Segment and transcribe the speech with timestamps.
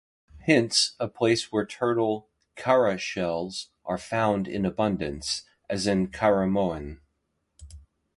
[0.47, 7.01] Hence, a place where turtle "cara" shells are found in abundance, as in Caramoan.